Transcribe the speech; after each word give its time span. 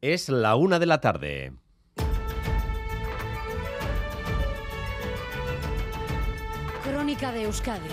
Es 0.00 0.28
la 0.28 0.54
una 0.54 0.78
de 0.78 0.86
la 0.86 1.00
tarde. 1.00 1.52
Crónica 6.84 7.32
de 7.32 7.42
Euskadi 7.42 7.88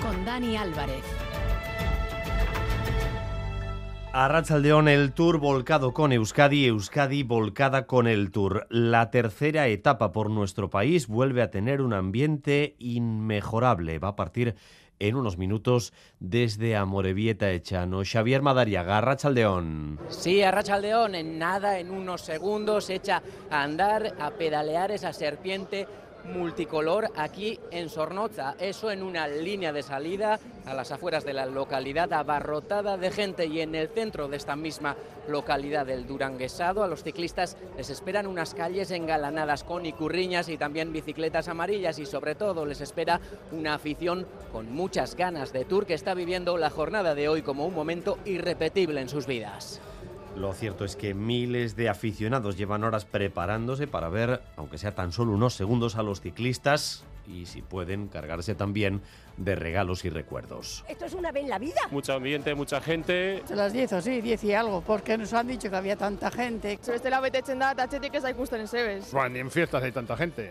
con 0.00 0.24
Dani 0.24 0.56
Álvarez. 0.56 1.04
Arrachaldeón, 4.14 4.88
el 4.88 5.12
Tour 5.12 5.38
volcado 5.38 5.92
con 5.92 6.10
Euskadi, 6.12 6.66
Euskadi 6.66 7.22
volcada 7.22 7.86
con 7.86 8.06
el 8.06 8.30
Tour. 8.30 8.66
La 8.70 9.10
tercera 9.10 9.66
etapa 9.66 10.12
por 10.12 10.30
nuestro 10.30 10.70
país 10.70 11.06
vuelve 11.06 11.42
a 11.42 11.50
tener 11.50 11.82
un 11.82 11.92
ambiente 11.92 12.76
inmejorable. 12.78 13.98
Va 13.98 14.08
a 14.08 14.16
partir 14.16 14.54
en 14.98 15.16
unos 15.16 15.38
minutos 15.38 15.92
desde 16.20 16.76
Amorebieta 16.76 17.50
Echano. 17.50 18.02
Xavier 18.04 18.42
Madariaga, 18.42 18.98
Arrachaldeón. 18.98 19.98
Sí, 20.08 20.42
Arrachaldeón, 20.42 21.14
en 21.14 21.38
nada, 21.38 21.78
en 21.78 21.90
unos 21.90 22.22
segundos, 22.22 22.90
echa 22.90 23.22
a 23.50 23.62
andar, 23.62 24.14
a 24.18 24.30
pedalear 24.30 24.90
esa 24.90 25.12
serpiente 25.12 25.86
multicolor 26.24 27.10
aquí 27.16 27.58
en 27.70 27.88
Sornoza. 27.88 28.54
Eso 28.58 28.90
en 28.90 29.02
una 29.02 29.28
línea 29.28 29.72
de 29.72 29.82
salida 29.82 30.38
a 30.66 30.74
las 30.74 30.90
afueras 30.92 31.24
de 31.24 31.32
la 31.32 31.46
localidad 31.46 32.12
abarrotada 32.12 32.96
de 32.96 33.10
gente 33.10 33.46
y 33.46 33.60
en 33.60 33.74
el 33.74 33.88
centro 33.88 34.28
de 34.28 34.36
esta 34.36 34.56
misma 34.56 34.96
localidad 35.28 35.86
del 35.86 36.06
Duranguesado 36.06 36.82
a 36.82 36.88
los 36.88 37.02
ciclistas 37.02 37.56
les 37.76 37.90
esperan 37.90 38.26
unas 38.26 38.54
calles 38.54 38.90
engalanadas 38.90 39.64
con 39.64 39.86
icurriñas 39.86 40.48
y 40.48 40.58
también 40.58 40.92
bicicletas 40.92 41.48
amarillas 41.48 41.98
y 41.98 42.06
sobre 42.06 42.34
todo 42.34 42.66
les 42.66 42.80
espera 42.80 43.20
una 43.52 43.74
afición 43.74 44.26
con 44.52 44.72
muchas 44.72 45.16
ganas 45.16 45.52
de 45.52 45.64
tour 45.64 45.86
que 45.86 45.94
está 45.94 46.14
viviendo 46.14 46.56
la 46.58 46.70
jornada 46.70 47.14
de 47.14 47.28
hoy 47.28 47.42
como 47.42 47.66
un 47.66 47.74
momento 47.74 48.18
irrepetible 48.24 49.00
en 49.00 49.08
sus 49.08 49.26
vidas. 49.26 49.80
Lo 50.36 50.52
cierto 50.52 50.84
es 50.84 50.96
que 50.96 51.14
miles 51.14 51.76
de 51.76 51.88
aficionados 51.88 52.56
llevan 52.56 52.82
horas 52.82 53.04
preparándose 53.04 53.86
para 53.86 54.08
ver, 54.08 54.42
aunque 54.56 54.78
sea 54.78 54.94
tan 54.94 55.12
solo 55.12 55.32
unos 55.32 55.54
segundos, 55.54 55.96
a 55.96 56.02
los 56.02 56.20
ciclistas 56.20 57.04
y, 57.26 57.46
si 57.46 57.62
pueden, 57.62 58.08
cargarse 58.08 58.56
también 58.56 59.00
de 59.36 59.54
regalos 59.54 60.04
y 60.04 60.10
recuerdos. 60.10 60.84
Esto 60.88 61.04
es 61.04 61.14
una 61.14 61.30
vez 61.30 61.44
en 61.44 61.50
la 61.50 61.58
vida. 61.58 61.80
Mucho 61.90 62.14
ambiente, 62.14 62.54
mucha 62.54 62.80
gente. 62.80 63.42
A 63.48 63.54
las 63.54 63.72
10 63.72 63.92
o 63.92 64.00
sí, 64.00 64.20
10 64.20 64.44
y 64.44 64.54
algo, 64.54 64.80
porque 64.80 65.16
nos 65.16 65.32
han 65.32 65.46
dicho 65.46 65.70
que 65.70 65.76
había 65.76 65.96
tanta 65.96 66.30
gente. 66.32 66.78
Bestela 66.84 67.20
betetzen 67.20 67.58
da, 67.58 67.70
atxetik 67.70 68.14
ez 68.14 68.22
da 68.22 68.30
ikusten 68.34 68.66
ezebez. 68.66 69.12
Bueno, 69.12 69.30
ni 69.30 69.38
en 69.38 69.50
fiestas 69.50 69.82
hay 69.82 69.92
tanta 69.92 70.16
gente. 70.16 70.50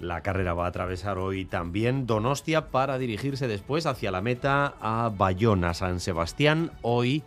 La 0.00 0.20
carrera 0.20 0.52
va 0.54 0.64
a 0.66 0.68
atravesar 0.68 1.18
hoy 1.18 1.44
también 1.44 2.06
Donostia 2.06 2.70
para 2.70 2.98
dirigirse 2.98 3.46
después 3.46 3.86
hacia 3.86 4.10
la 4.10 4.20
meta 4.20 4.74
a 4.80 5.12
Bayona, 5.14 5.74
San 5.74 6.00
Sebastián. 6.00 6.72
Hoy 6.82 7.22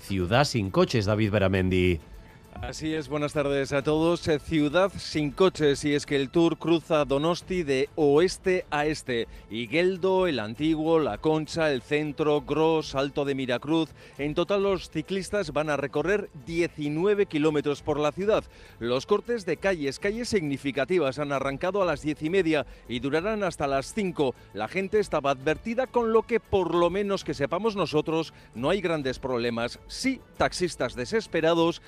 Ciudad 0.00 0.44
sin 0.44 0.70
coches, 0.70 1.06
David 1.06 1.30
Beramendi. 1.30 2.00
Así 2.60 2.92
es, 2.92 3.08
buenas 3.08 3.32
tardes 3.32 3.72
a 3.72 3.82
todos. 3.82 4.26
Eh, 4.26 4.40
Ciudad 4.40 4.90
sin 4.96 5.30
coches 5.30 5.84
y 5.84 5.94
es 5.94 6.04
que 6.04 6.16
el 6.16 6.28
tour 6.28 6.58
cruza 6.58 7.04
Donosti 7.04 7.62
de 7.62 7.88
oeste 7.94 8.66
a 8.68 8.84
este. 8.84 9.28
Higueldo, 9.48 10.26
el 10.26 10.40
Antiguo, 10.40 10.98
La 10.98 11.18
Concha, 11.18 11.70
el 11.70 11.82
Centro, 11.82 12.42
Gros, 12.42 12.96
Alto 12.96 13.24
de 13.24 13.36
Miracruz. 13.36 13.90
En 14.18 14.34
total 14.34 14.64
los 14.64 14.90
ciclistas 14.90 15.52
van 15.52 15.70
a 15.70 15.76
recorrer 15.76 16.30
19 16.46 17.26
kilómetros 17.26 17.80
por 17.82 18.00
la 18.00 18.10
ciudad. 18.10 18.42
Los 18.80 19.06
cortes 19.06 19.46
de 19.46 19.56
calles, 19.56 20.00
calles 20.00 20.28
significativas, 20.28 21.20
han 21.20 21.30
arrancado 21.30 21.80
a 21.80 21.86
las 21.86 22.02
diez 22.02 22.20
y 22.24 22.28
media 22.28 22.66
y 22.88 22.98
durarán 22.98 23.44
hasta 23.44 23.68
las 23.68 23.94
5. 23.94 24.34
La 24.52 24.66
gente 24.66 24.98
estaba 24.98 25.30
advertida 25.30 25.86
con 25.86 26.12
lo 26.12 26.22
que 26.22 26.40
por 26.40 26.74
lo 26.74 26.90
menos 26.90 27.22
que 27.22 27.34
sepamos 27.34 27.76
nosotros 27.76 28.34
no 28.56 28.68
hay 28.68 28.80
grandes 28.80 29.20
problemas. 29.20 29.78
Sí, 29.86 30.20
taxistas 30.36 30.96
desesperados, 30.96 31.82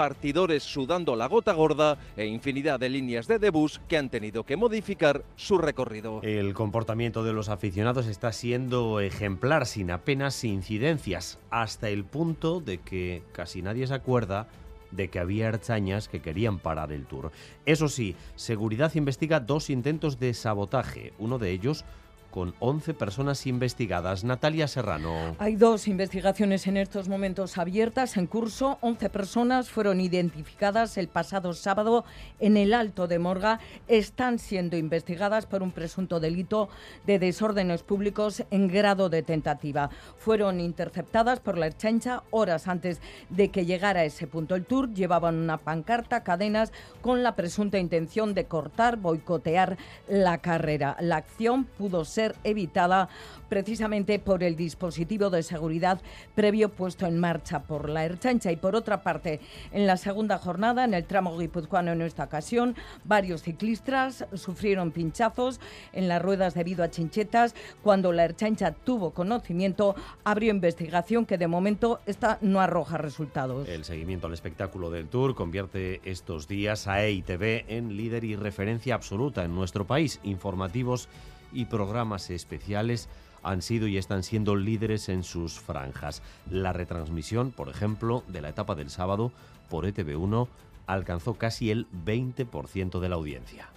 repartidores 0.00 0.62
sudando 0.62 1.14
la 1.14 1.28
gota 1.28 1.52
gorda 1.52 1.98
e 2.16 2.24
infinidad 2.24 2.80
de 2.80 2.88
líneas 2.88 3.26
de 3.28 3.38
debus 3.38 3.82
que 3.86 3.98
han 3.98 4.08
tenido 4.08 4.44
que 4.44 4.56
modificar 4.56 5.24
su 5.36 5.58
recorrido. 5.58 6.22
El 6.22 6.54
comportamiento 6.54 7.22
de 7.22 7.34
los 7.34 7.50
aficionados 7.50 8.06
está 8.06 8.32
siendo 8.32 9.00
ejemplar, 9.00 9.66
sin 9.66 9.90
apenas 9.90 10.42
incidencias, 10.42 11.38
hasta 11.50 11.90
el 11.90 12.04
punto 12.04 12.62
de 12.62 12.78
que 12.78 13.22
casi 13.32 13.60
nadie 13.60 13.86
se 13.86 13.92
acuerda 13.92 14.48
de 14.90 15.08
que 15.08 15.18
había 15.18 15.48
archañas 15.48 16.08
que 16.08 16.22
querían 16.22 16.60
parar 16.60 16.92
el 16.92 17.04
tour. 17.04 17.30
Eso 17.66 17.88
sí, 17.88 18.16
Seguridad 18.36 18.94
investiga 18.94 19.38
dos 19.38 19.68
intentos 19.68 20.18
de 20.18 20.32
sabotaje, 20.32 21.12
uno 21.18 21.38
de 21.38 21.50
ellos 21.50 21.84
con 22.30 22.54
11 22.60 22.94
personas 22.94 23.46
investigadas. 23.46 24.24
Natalia 24.24 24.68
Serrano. 24.68 25.34
Hay 25.38 25.56
dos 25.56 25.88
investigaciones 25.88 26.66
en 26.66 26.76
estos 26.76 27.08
momentos 27.08 27.58
abiertas 27.58 28.16
en 28.16 28.26
curso. 28.26 28.78
11 28.80 29.10
personas 29.10 29.70
fueron 29.70 30.00
identificadas 30.00 30.96
el 30.96 31.08
pasado 31.08 31.52
sábado 31.54 32.04
en 32.38 32.56
el 32.56 32.72
Alto 32.72 33.08
de 33.08 33.18
Morga. 33.18 33.60
Están 33.88 34.38
siendo 34.38 34.76
investigadas 34.76 35.46
por 35.46 35.62
un 35.62 35.72
presunto 35.72 36.20
delito 36.20 36.68
de 37.06 37.18
desórdenes 37.18 37.82
públicos 37.82 38.44
en 38.50 38.68
grado 38.68 39.08
de 39.08 39.22
tentativa. 39.22 39.90
Fueron 40.16 40.60
interceptadas 40.60 41.40
por 41.40 41.58
la 41.58 41.66
Erchancha 41.66 42.22
horas 42.30 42.68
antes 42.68 43.00
de 43.28 43.50
que 43.50 43.66
llegara 43.66 44.00
a 44.00 44.04
ese 44.04 44.26
punto 44.26 44.54
el 44.54 44.64
tour. 44.64 44.92
Llevaban 44.92 45.36
una 45.36 45.58
pancarta, 45.58 46.22
cadenas, 46.22 46.72
con 47.00 47.22
la 47.22 47.34
presunta 47.34 47.78
intención 47.78 48.34
de 48.34 48.44
cortar, 48.44 48.96
boicotear 48.96 49.78
la 50.08 50.38
carrera. 50.38 50.96
La 51.00 51.16
acción 51.16 51.64
pudo 51.64 52.04
ser 52.04 52.19
evitada 52.44 53.08
precisamente 53.48 54.18
por 54.18 54.42
el 54.42 54.56
dispositivo 54.56 55.28
de 55.28 55.42
seguridad 55.42 56.00
previo 56.34 56.68
puesto 56.68 57.06
en 57.06 57.18
marcha 57.18 57.62
por 57.64 57.88
la 57.88 58.04
Erchancha. 58.04 58.52
Y 58.52 58.56
por 58.56 58.76
otra 58.76 59.02
parte, 59.02 59.40
en 59.72 59.86
la 59.86 59.96
segunda 59.96 60.38
jornada, 60.38 60.84
en 60.84 60.94
el 60.94 61.04
tramo 61.04 61.36
guipuzcoano 61.36 61.92
en 61.92 62.02
esta 62.02 62.24
ocasión, 62.24 62.76
varios 63.04 63.42
ciclistas 63.42 64.24
sufrieron 64.34 64.92
pinchazos 64.92 65.60
en 65.92 66.08
las 66.08 66.22
ruedas 66.22 66.54
debido 66.54 66.84
a 66.84 66.90
chinchetas. 66.90 67.54
Cuando 67.82 68.12
la 68.12 68.24
Erchancha 68.24 68.72
tuvo 68.72 69.10
conocimiento, 69.10 69.94
abrió 70.24 70.50
investigación 70.50 71.26
que 71.26 71.38
de 71.38 71.48
momento 71.48 72.00
esta 72.06 72.38
no 72.40 72.60
arroja 72.60 72.98
resultados. 72.98 73.68
El 73.68 73.84
seguimiento 73.84 74.28
al 74.28 74.32
espectáculo 74.34 74.90
del 74.90 75.08
Tour 75.08 75.34
convierte 75.34 76.00
estos 76.04 76.46
días 76.46 76.86
a 76.86 77.04
EITV 77.04 77.64
en 77.68 77.96
líder 77.96 78.24
y 78.24 78.36
referencia 78.36 78.94
absoluta 78.94 79.44
en 79.44 79.54
nuestro 79.54 79.86
país. 79.86 80.20
Informativos 80.22 81.08
y 81.52 81.66
programas 81.66 82.30
especiales 82.30 83.08
han 83.42 83.62
sido 83.62 83.86
y 83.86 83.96
están 83.96 84.22
siendo 84.22 84.56
líderes 84.56 85.08
en 85.08 85.24
sus 85.24 85.58
franjas. 85.58 86.22
La 86.50 86.72
retransmisión, 86.72 87.52
por 87.52 87.68
ejemplo, 87.68 88.22
de 88.28 88.42
la 88.42 88.50
etapa 88.50 88.74
del 88.74 88.90
sábado 88.90 89.32
por 89.68 89.86
E 89.86 89.94
ETV1 89.94 90.48
alcanzó 90.86 91.34
casi 91.34 91.70
el 91.70 91.86
20% 92.04 93.00
de 93.00 93.08
la 93.08 93.14
audiencia. 93.14 93.68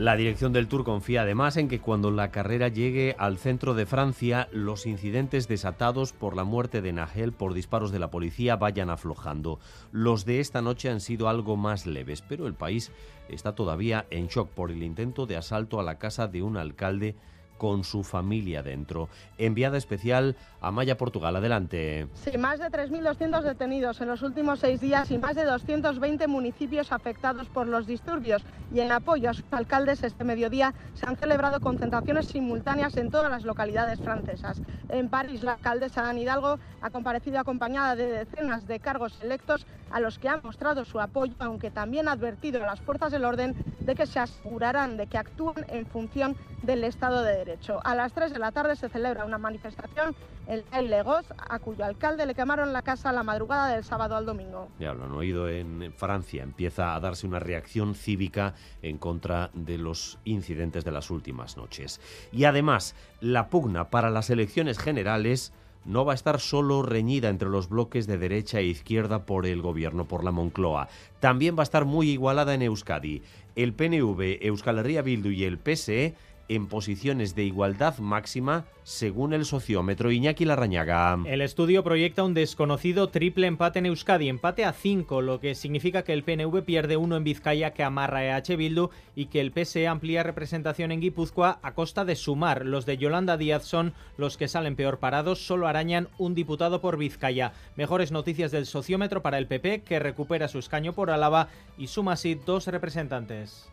La 0.00 0.16
dirección 0.16 0.54
del 0.54 0.66
Tour 0.66 0.82
confía 0.82 1.20
además 1.20 1.58
en 1.58 1.68
que 1.68 1.78
cuando 1.78 2.10
la 2.10 2.30
carrera 2.30 2.68
llegue 2.68 3.14
al 3.18 3.36
centro 3.36 3.74
de 3.74 3.84
Francia, 3.84 4.48
los 4.50 4.86
incidentes 4.86 5.46
desatados 5.46 6.14
por 6.14 6.36
la 6.36 6.44
muerte 6.44 6.80
de 6.80 6.94
Nagel 6.94 7.34
por 7.34 7.52
disparos 7.52 7.92
de 7.92 7.98
la 7.98 8.10
policía 8.10 8.56
vayan 8.56 8.88
aflojando. 8.88 9.58
Los 9.92 10.24
de 10.24 10.40
esta 10.40 10.62
noche 10.62 10.88
han 10.88 11.00
sido 11.00 11.28
algo 11.28 11.58
más 11.58 11.84
leves, 11.84 12.22
pero 12.22 12.46
el 12.46 12.54
país 12.54 12.92
está 13.28 13.54
todavía 13.54 14.06
en 14.08 14.28
shock 14.28 14.48
por 14.48 14.70
el 14.70 14.82
intento 14.82 15.26
de 15.26 15.36
asalto 15.36 15.78
a 15.78 15.82
la 15.82 15.98
casa 15.98 16.28
de 16.28 16.40
un 16.40 16.56
alcalde 16.56 17.14
con 17.60 17.84
su 17.84 18.04
familia 18.04 18.62
dentro. 18.62 19.10
Enviada 19.36 19.76
especial 19.76 20.34
a 20.62 20.70
Maya 20.70 20.96
Portugal. 20.96 21.36
Adelante. 21.36 22.08
Sí, 22.14 22.38
más 22.38 22.58
de 22.58 22.70
3.200 22.70 23.42
detenidos 23.42 24.00
en 24.00 24.08
los 24.08 24.22
últimos 24.22 24.60
seis 24.60 24.80
días 24.80 25.10
y 25.10 25.18
más 25.18 25.36
de 25.36 25.44
220 25.44 26.26
municipios 26.26 26.90
afectados 26.90 27.48
por 27.50 27.66
los 27.66 27.86
disturbios. 27.86 28.42
Y 28.72 28.80
en 28.80 28.90
apoyo 28.90 29.28
a 29.28 29.34
sus 29.34 29.44
alcaldes, 29.50 30.02
este 30.02 30.24
mediodía 30.24 30.72
se 30.94 31.06
han 31.06 31.16
celebrado 31.16 31.60
concentraciones 31.60 32.28
simultáneas 32.28 32.96
en 32.96 33.10
todas 33.10 33.30
las 33.30 33.44
localidades 33.44 34.00
francesas. 34.00 34.62
En 34.88 35.10
París, 35.10 35.42
la 35.42 35.52
alcaldesa 35.52 36.08
Anne 36.08 36.22
Hidalgo 36.22 36.58
ha 36.80 36.88
comparecido 36.88 37.40
acompañada 37.40 37.94
de 37.94 38.06
decenas 38.06 38.66
de 38.66 38.80
cargos 38.80 39.20
electos 39.20 39.66
a 39.90 40.00
los 40.00 40.18
que 40.18 40.30
ha 40.30 40.38
mostrado 40.38 40.86
su 40.86 40.98
apoyo, 40.98 41.34
aunque 41.40 41.70
también 41.70 42.08
ha 42.08 42.12
advertido 42.12 42.62
a 42.62 42.66
las 42.66 42.80
fuerzas 42.80 43.12
del 43.12 43.24
orden 43.24 43.54
de 43.80 43.94
que 43.94 44.06
se 44.06 44.18
asegurarán 44.18 44.96
de 44.96 45.06
que 45.08 45.18
actúen 45.18 45.66
en 45.68 45.84
función 45.84 46.36
del 46.62 46.84
Estado 46.84 47.22
de 47.22 47.36
Derecho. 47.36 47.49
A 47.84 47.94
las 47.94 48.12
3 48.12 48.32
de 48.32 48.38
la 48.38 48.52
tarde 48.52 48.76
se 48.76 48.88
celebra 48.88 49.24
una 49.24 49.38
manifestación 49.38 50.14
en 50.46 50.62
El 50.72 50.90
Legos, 50.90 51.24
a 51.36 51.58
cuyo 51.58 51.84
alcalde 51.84 52.26
le 52.26 52.34
quemaron 52.34 52.72
la 52.72 52.82
casa 52.82 53.12
la 53.12 53.22
madrugada 53.22 53.68
del 53.68 53.84
sábado 53.84 54.16
al 54.16 54.26
domingo. 54.26 54.68
Ya 54.78 54.92
lo 54.92 55.04
han 55.04 55.12
oído 55.12 55.48
en 55.48 55.92
Francia. 55.96 56.42
Empieza 56.42 56.94
a 56.94 57.00
darse 57.00 57.26
una 57.26 57.38
reacción 57.38 57.94
cívica 57.94 58.54
en 58.82 58.98
contra 58.98 59.50
de 59.54 59.78
los 59.78 60.18
incidentes 60.24 60.84
de 60.84 60.92
las 60.92 61.10
últimas 61.10 61.56
noches. 61.56 62.00
Y 62.32 62.44
además, 62.44 62.94
la 63.20 63.48
pugna 63.48 63.90
para 63.90 64.10
las 64.10 64.30
elecciones 64.30 64.78
generales 64.78 65.52
no 65.84 66.04
va 66.04 66.12
a 66.12 66.14
estar 66.14 66.40
solo 66.40 66.82
reñida 66.82 67.28
entre 67.28 67.48
los 67.48 67.68
bloques 67.68 68.06
de 68.06 68.18
derecha 68.18 68.60
e 68.60 68.64
izquierda 68.64 69.24
por 69.24 69.46
el 69.46 69.62
gobierno, 69.62 70.04
por 70.04 70.24
la 70.24 70.30
Moncloa. 70.30 70.88
También 71.20 71.56
va 71.56 71.60
a 71.60 71.64
estar 71.64 71.84
muy 71.84 72.10
igualada 72.10 72.54
en 72.54 72.62
Euskadi. 72.62 73.22
El 73.56 73.72
PNV, 73.72 74.38
Euskal 74.42 74.78
Herria 74.78 75.02
Bildu 75.02 75.30
y 75.30 75.44
el 75.44 75.58
PSE 75.58 76.14
en 76.50 76.66
posiciones 76.66 77.36
de 77.36 77.44
igualdad 77.44 77.98
máxima 77.98 78.64
según 78.82 79.32
el 79.32 79.44
sociómetro 79.44 80.10
Iñaki 80.10 80.44
Larrañaga. 80.44 81.16
El 81.24 81.42
estudio 81.42 81.84
proyecta 81.84 82.24
un 82.24 82.34
desconocido 82.34 83.08
triple 83.08 83.46
empate 83.46 83.78
en 83.78 83.86
Euskadi, 83.86 84.28
empate 84.28 84.64
a 84.64 84.72
5, 84.72 85.22
lo 85.22 85.38
que 85.38 85.54
significa 85.54 86.02
que 86.02 86.12
el 86.12 86.24
PNV 86.24 86.64
pierde 86.64 86.96
uno 86.96 87.16
en 87.16 87.22
Vizcaya 87.22 87.72
que 87.72 87.84
amarra 87.84 88.24
EH 88.24 88.56
Bildu 88.56 88.90
y 89.14 89.26
que 89.26 89.40
el 89.40 89.52
PSE 89.52 89.86
amplía 89.86 90.24
representación 90.24 90.90
en 90.90 91.00
Guipúzcoa 91.00 91.60
a 91.62 91.74
costa 91.74 92.04
de 92.04 92.16
sumar. 92.16 92.66
Los 92.66 92.84
de 92.84 92.98
Yolanda 92.98 93.36
Díaz 93.36 93.64
son 93.64 93.94
los 94.16 94.36
que 94.36 94.48
salen 94.48 94.74
peor 94.74 94.98
parados, 94.98 95.46
solo 95.46 95.68
arañan 95.68 96.08
un 96.18 96.34
diputado 96.34 96.80
por 96.80 96.96
Vizcaya. 96.96 97.52
Mejores 97.76 98.10
noticias 98.10 98.50
del 98.50 98.66
sociómetro 98.66 99.22
para 99.22 99.38
el 99.38 99.46
PP 99.46 99.82
que 99.82 100.00
recupera 100.00 100.48
su 100.48 100.58
escaño 100.58 100.94
por 100.94 101.12
Álava 101.12 101.46
y 101.78 101.86
suma 101.86 102.14
así 102.14 102.34
dos 102.34 102.66
representantes. 102.66 103.70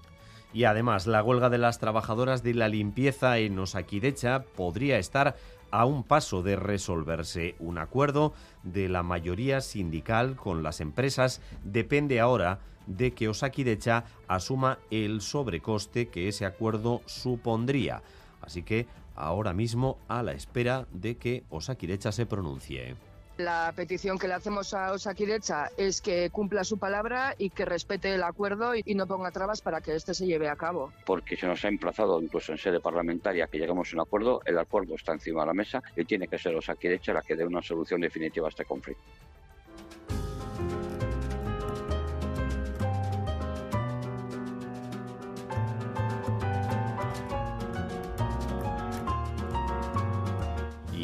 Y 0.54 0.64
además, 0.64 1.08
la 1.08 1.24
huelga 1.24 1.50
de 1.50 1.58
las 1.58 1.80
trabajadoras 1.80 2.42
de 2.44 2.54
la 2.54 2.70
limpieza 2.70 3.38
en 3.38 3.60
Osakidecha 3.60 4.44
podría 4.44 4.98
estar 4.98 5.36
a 5.72 5.86
un 5.86 6.04
paso 6.04 6.44
de 6.44 6.56
resolverse. 6.56 7.56
Un 7.60 7.78
acuerdo 7.78 8.34
de 8.64 8.90
la 8.90 9.04
mayoría 9.04 9.62
sindical 9.62 10.36
con 10.36 10.64
las 10.64 10.80
empresas 10.82 11.42
depende 11.64 12.20
ahora 12.20 12.60
de 12.86 13.12
que 13.12 13.28
Osakidecha 13.28 14.06
asuma 14.28 14.80
el 14.90 15.22
sobrecoste 15.22 16.08
que 16.08 16.30
ese 16.30 16.46
acuerdo 16.46 17.02
supondría. 17.06 18.02
Así 18.42 18.64
que 18.64 18.88
ahora 19.16 19.54
mismo 19.54 19.98
a 20.08 20.24
la 20.24 20.32
espera 20.32 20.88
de 20.92 21.18
que 21.18 21.44
Osakidecha 21.50 22.12
se 22.12 22.26
pronuncie. 22.26 22.96
La 23.38 23.72
petición 23.76 24.18
que 24.18 24.28
le 24.28 24.34
hacemos 24.34 24.74
a 24.74 24.92
Osakidecha 24.92 25.70
es 25.78 26.02
que 26.02 26.32
cumpla 26.32 26.64
su 26.64 26.80
palabra 26.80 27.36
y 27.38 27.52
que 27.52 27.66
respete 27.66 28.16
el 28.16 28.24
acuerdo 28.24 28.74
y 28.74 28.96
no 28.96 29.06
ponga 29.06 29.30
trabas 29.30 29.62
para 29.62 29.80
que 29.80 29.96
este 29.96 30.16
se 30.16 30.26
lleve 30.26 30.50
a 30.50 30.56
cabo. 30.56 30.92
Porque 31.06 31.38
se 31.38 31.46
nos 31.46 31.64
ha 31.64 31.68
emplazado 31.68 32.20
incluso 32.20 32.52
en 32.52 32.58
sede 32.58 32.80
parlamentaria 32.80 33.46
que 33.46 33.60
lleguemos 33.60 33.94
a 33.94 33.96
un 33.96 34.02
acuerdo, 34.02 34.42
el 34.44 34.58
acuerdo 34.58 34.96
está 34.96 35.14
encima 35.14 35.42
de 35.42 35.48
la 35.48 35.54
mesa 35.54 35.84
y 35.96 36.04
tiene 36.06 36.28
que 36.28 36.40
ser 36.40 36.56
Osakidecha 36.56 37.14
la 37.14 37.22
que 37.22 37.36
dé 37.36 37.46
una 37.46 37.62
solución 37.62 38.02
definitiva 38.02 38.48
a 38.48 38.50
este 38.50 38.66
conflicto. 38.66 39.04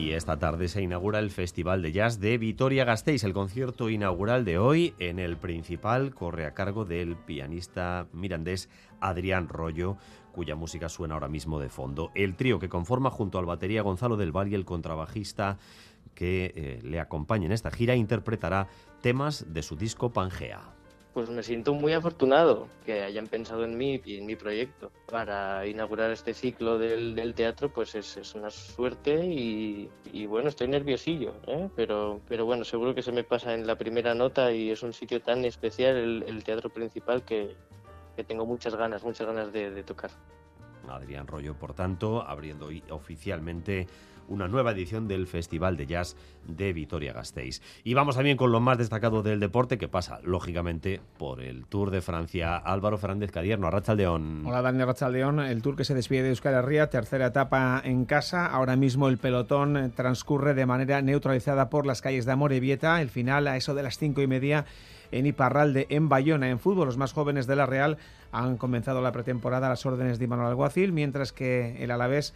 Y 0.04 0.12
esta 0.12 0.38
tarde 0.38 0.68
se 0.68 0.82
inaugura 0.82 1.20
el 1.20 1.32
Festival 1.32 1.82
de 1.82 1.94
Jazz 1.94 2.20
de 2.20 2.38
Vitoria-Gasteiz. 2.38 3.24
El 3.24 3.32
concierto 3.32 3.90
inaugural 3.90 4.44
de 4.44 4.58
hoy 4.58 4.96
en 5.00 5.18
el 5.18 5.38
principal 5.38 6.14
corre 6.14 6.46
a 6.46 6.54
cargo 6.54 6.84
del 6.84 7.16
pianista 7.16 8.08
mirandés 8.12 8.68
Adrián 9.00 9.48
Rollo, 9.48 9.96
cuya 10.34 10.58
música 10.58 10.90
suena 10.90 11.14
ahora 11.14 11.30
mismo 11.30 11.58
de 11.58 11.70
fondo. 11.70 12.12
El 12.16 12.36
trío 12.36 12.60
que 12.60 12.68
conforma 12.68 13.12
junto 13.12 13.40
al 13.40 13.46
batería 13.46 13.82
Gonzalo 13.82 14.18
del 14.18 14.36
Valle, 14.36 14.58
el 14.58 14.66
contrabajista 14.66 15.58
que 16.16 16.52
eh, 16.54 16.80
le 16.84 17.00
acompaña 17.00 17.46
en 17.46 17.54
esta 17.54 17.72
gira, 17.72 17.96
interpretará 17.96 18.68
temas 19.00 19.54
de 19.54 19.64
su 19.64 19.78
disco 19.78 20.12
Pangea. 20.12 20.83
Pues 21.14 21.30
me 21.30 21.44
siento 21.44 21.76
muy 21.76 21.94
afortunado 21.94 22.68
que 22.86 23.04
hayan 23.04 23.28
pensado 23.28 23.64
en 23.64 23.78
mí 23.78 24.02
y 24.04 24.18
en 24.18 24.26
mi 24.26 24.36
proyecto. 24.36 24.92
Para 25.12 25.68
inaugurar 25.68 26.10
este 26.10 26.34
ciclo 26.34 26.80
del, 26.80 27.34
teatro, 27.36 27.70
pues 27.70 27.94
es, 27.94 28.34
una 28.34 28.50
suerte 28.50 29.24
y, 29.24 30.26
bueno, 30.26 30.50
estoy 30.50 30.68
nerviosillo, 30.68 31.36
¿eh? 31.46 31.70
pero, 31.76 32.20
pero 32.28 32.46
bueno, 32.46 32.64
seguro 32.64 32.96
que 32.96 33.04
se 33.04 33.12
me 33.12 33.24
pasa 33.24 33.54
en 33.54 33.68
la 33.68 33.76
primera 33.76 34.16
nota 34.16 34.52
y 34.52 34.72
es 34.72 34.82
un 34.82 34.94
sitio 34.94 35.22
tan 35.22 35.46
especial, 35.46 36.24
el, 36.26 36.44
teatro 36.44 36.72
principal, 36.72 37.24
que, 37.24 37.56
tengo 38.28 38.46
muchas 38.46 38.76
ganas, 38.76 39.04
muchas 39.04 39.28
ganas 39.28 39.54
de 39.54 39.84
tocar. 39.84 40.10
Adrián 40.90 41.28
Rollo, 41.28 41.56
por 41.56 41.74
tanto, 41.74 42.28
abriendo 42.28 42.70
oficialmente 42.90 43.88
una 44.28 44.48
nueva 44.48 44.72
edición 44.72 45.08
del 45.08 45.28
Festival 45.28 45.78
de 45.78 45.86
Jazz 45.86 46.16
de 46.48 46.74
Vitoria-Gasteiz. 46.74 47.62
Y 47.84 47.94
vamos 47.94 48.16
también 48.16 48.38
con 48.38 48.52
lo 48.52 48.60
más 48.60 48.78
destacado 48.78 49.22
del 49.24 49.40
deporte, 49.40 49.78
que 49.78 49.88
pasa, 49.88 50.20
lógicamente, 50.24 51.02
por 51.18 51.42
el 51.42 51.66
Tour 51.66 51.92
de 51.92 52.02
Francia. 52.02 52.58
Álvaro 52.58 52.98
Fernández 52.98 53.32
Cadierno, 53.32 53.68
Arrachaldeón. 53.68 54.46
Hola, 54.46 54.62
Daniel 54.62 54.84
Arrachaldeón. 54.84 55.40
El 55.40 55.62
Tour 55.62 55.76
que 55.76 55.86
se 55.86 55.94
despide 55.94 56.24
de 56.24 56.30
Euskal 56.30 56.54
Herria, 56.54 56.90
tercera 56.90 57.28
etapa 57.28 57.82
en 57.84 58.06
casa. 58.06 58.46
Ahora 58.46 58.76
mismo 58.76 59.10
el 59.10 59.18
pelotón 59.18 59.92
transcurre 59.96 60.54
de 60.54 60.66
manera 60.66 61.02
neutralizada 61.02 61.70
por 61.70 61.86
las 61.86 62.02
calles 62.02 62.26
de 62.26 62.32
Amorebieta. 62.32 63.02
El 63.02 63.10
final 63.10 63.48
a 63.48 63.58
eso 63.58 63.74
de 63.74 63.84
las 63.84 63.98
cinco 63.98 64.22
y 64.22 64.28
media 64.28 64.66
en 65.14 65.26
Iparralde, 65.26 65.88
en 65.90 66.10
Bayona. 66.10 66.50
En 66.50 66.60
fútbol, 66.60 66.88
los 66.88 66.98
más 66.98 67.14
jóvenes 67.14 67.48
de 67.48 67.56
la 67.56 67.66
Real 67.66 67.98
han 68.32 68.58
comenzado 68.58 69.02
la 69.02 69.12
pretemporada 69.12 69.68
a 69.68 69.70
las 69.72 69.86
órdenes 69.86 70.20
de 70.20 70.26
Imanol 70.26 70.48
Alguacil, 70.48 70.92
mientras 70.92 71.32
que 71.32 71.84
el 71.84 71.92
Alavés 71.92 72.34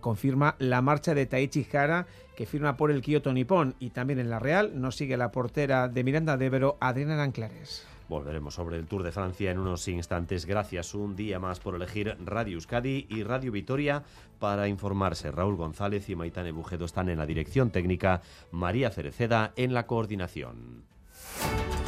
confirma 0.00 0.56
la 0.58 0.82
marcha 0.82 1.14
de 1.14 1.26
Taichi 1.26 1.66
Hara, 1.72 2.06
que 2.36 2.46
firma 2.46 2.76
por 2.76 2.90
el 2.90 3.02
Kyoto 3.02 3.32
Nippon. 3.32 3.74
Y 3.78 3.90
también 3.90 4.18
en 4.18 4.30
la 4.30 4.38
Real 4.38 4.80
nos 4.80 4.96
sigue 4.96 5.16
la 5.16 5.30
portera 5.30 5.88
de 5.88 6.04
Miranda 6.04 6.36
de 6.36 6.72
Adriana 6.80 7.22
Anclares. 7.22 7.86
Volveremos 8.08 8.54
sobre 8.54 8.78
el 8.78 8.86
Tour 8.86 9.02
de 9.02 9.12
Francia 9.12 9.50
en 9.50 9.58
unos 9.58 9.86
instantes. 9.86 10.46
Gracias 10.46 10.94
un 10.94 11.14
día 11.14 11.38
más 11.38 11.60
por 11.60 11.74
elegir 11.74 12.16
Radio 12.24 12.54
Euskadi 12.54 13.06
y 13.10 13.22
Radio 13.22 13.52
Vitoria 13.52 14.02
para 14.38 14.66
informarse. 14.66 15.30
Raúl 15.30 15.56
González 15.56 16.08
y 16.08 16.16
Maitane 16.16 16.52
Bujedo 16.52 16.86
están 16.86 17.10
en 17.10 17.18
la 17.18 17.26
dirección 17.26 17.70
técnica, 17.70 18.22
María 18.50 18.90
Cereceda 18.90 19.52
en 19.56 19.74
la 19.74 19.86
coordinación. 19.86 20.84